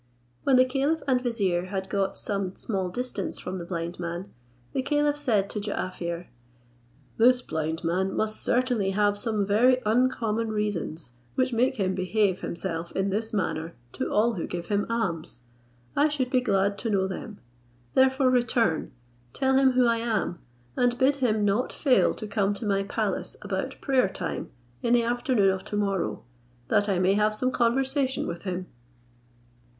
When 0.45 0.55
the 0.55 0.65
caliph 0.65 1.03
and 1.07 1.21
vizier 1.21 1.65
had 1.65 1.87
got 1.87 2.17
so 2.17 2.39
me 2.39 2.51
small 2.55 2.89
distance 2.89 3.37
from 3.37 3.59
the 3.59 3.65
blind 3.65 3.99
man, 3.99 4.33
the 4.73 4.81
caliph 4.81 5.15
said 5.15 5.47
to 5.51 5.59
Jaaffier, 5.59 6.25
"This 7.17 7.43
blind 7.43 7.83
man 7.83 8.15
must 8.15 8.41
certainly 8.41 8.89
have 8.97 9.15
some 9.15 9.45
very 9.45 9.79
uncommon 9.85 10.49
reasons, 10.51 11.11
which 11.35 11.53
make 11.53 11.75
him 11.75 11.93
behave 11.93 12.39
himself 12.41 12.91
in 12.93 13.11
this 13.11 13.31
manner 13.31 13.75
to 13.91 14.09
all 14.11 14.33
who 14.33 14.47
give 14.47 14.69
him 14.69 14.87
alms. 14.89 15.43
I 15.95 16.07
should 16.07 16.31
be 16.31 16.41
glad 16.41 16.79
to 16.79 16.89
know 16.89 17.05
them; 17.07 17.37
therefore 17.93 18.31
return, 18.31 18.91
tell 19.33 19.55
him 19.55 19.73
who 19.73 19.85
I 19.85 19.97
am, 19.97 20.39
and 20.75 20.97
bid 20.97 21.17
him 21.17 21.45
not 21.45 21.71
fail 21.71 22.15
to 22.15 22.25
come 22.25 22.55
to 22.55 22.65
my 22.65 22.81
palace 22.81 23.37
about 23.43 23.79
prayer 23.81 24.09
time 24.09 24.49
in 24.81 24.93
the 24.93 25.03
afternoon 25.03 25.51
of 25.51 25.63
to 25.65 25.75
morrow, 25.77 26.23
that 26.69 26.89
I 26.89 26.97
may 26.97 27.13
have 27.13 27.35
some 27.35 27.51
conversation 27.51 28.25
with 28.25 28.45
him." 28.45 28.65